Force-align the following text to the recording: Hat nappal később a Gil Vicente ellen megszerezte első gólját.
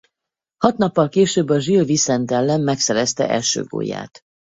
Hat 0.57 0.77
nappal 0.77 1.09
később 1.09 1.49
a 1.49 1.57
Gil 1.57 1.83
Vicente 1.83 2.35
ellen 2.35 2.61
megszerezte 2.61 3.27
első 3.29 3.63
gólját. 3.63 4.21